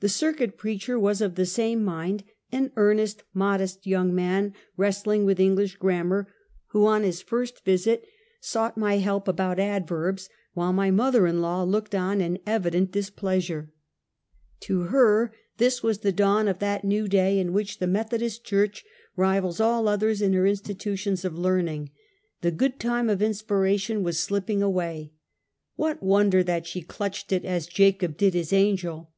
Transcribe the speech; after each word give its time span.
The 0.00 0.08
circuit 0.10 0.58
preacher 0.58 0.98
was 0.98 1.22
of 1.22 1.34
the 1.36 1.46
same 1.46 1.82
mind, 1.82 2.24
an 2.52 2.72
earnest, 2.76 3.22
modest, 3.32 3.86
young 3.86 4.14
man, 4.14 4.52
wrestling 4.76 5.24
with 5.24 5.40
English 5.40 5.76
grammar,, 5.76 6.28
who 6.72 6.86
on 6.86 7.04
his 7.04 7.22
first 7.22 7.64
visit 7.64 8.04
sought 8.40 8.76
my 8.76 8.94
help 8.96 9.28
about 9.28 9.58
adverbs, 9.60 10.28
while 10.54 10.72
my 10.74 10.90
mother 10.90 11.26
in 11.26 11.40
law 11.40 11.62
looked 11.62 11.94
on 11.94 12.20
in 12.20 12.40
evident 12.44 12.90
displeasure. 12.90 13.72
6 14.60 14.64
82 14.66 14.74
Half 14.74 14.82
a 14.82 14.82
Centuey. 14.82 14.88
To 14.88 14.90
her 14.92 15.32
this 15.58 15.82
was 15.84 15.98
the 16.00 16.12
dawn 16.12 16.48
of 16.48 16.58
that 16.58 16.84
new 16.84 17.06
day, 17.08 17.38
in 17.38 17.52
which 17.54 17.78
the 17.78 17.86
Methodist 17.86 18.44
church 18.44 18.84
rivals 19.16 19.60
all 19.60 19.86
others 19.88 20.20
in 20.20 20.32
her 20.34 20.44
institu 20.44 20.98
tions 20.98 21.24
of 21.24 21.38
learning. 21.38 21.90
The 22.42 22.50
good 22.50 22.78
time 22.80 23.08
of 23.08 23.22
inspiration 23.22 24.02
was 24.02 24.18
slipping 24.18 24.62
away. 24.62 25.12
What 25.76 26.02
wonder 26.02 26.42
that 26.42 26.66
she 26.66 26.82
clutched 26.82 27.32
it 27.32 27.44
as 27.46 27.66
Jacob 27.68 28.16
did 28.18 28.34
his 28.34 28.52
angel? 28.52 29.12